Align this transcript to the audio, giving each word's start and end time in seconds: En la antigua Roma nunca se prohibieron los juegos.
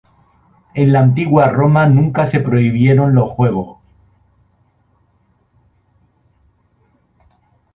En 0.73 0.91
la 0.91 0.99
antigua 0.99 1.49
Roma 1.49 1.85
nunca 1.85 2.25
se 2.25 2.39
prohibieron 2.39 3.13
los 3.13 3.29
juegos. 3.29 3.77